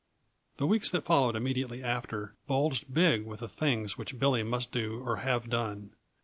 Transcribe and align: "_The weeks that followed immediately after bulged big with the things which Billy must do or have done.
"_The 0.57 0.65
weeks 0.65 0.89
that 0.89 1.03
followed 1.03 1.35
immediately 1.35 1.83
after 1.83 2.33
bulged 2.47 2.91
big 2.91 3.23
with 3.23 3.41
the 3.41 3.47
things 3.47 3.99
which 3.99 4.17
Billy 4.17 4.41
must 4.41 4.71
do 4.71 4.99
or 5.05 5.17
have 5.17 5.47
done. 5.47 5.91